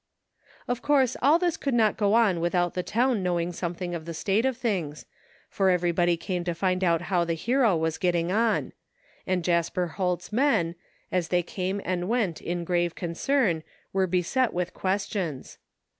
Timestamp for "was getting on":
7.77-8.73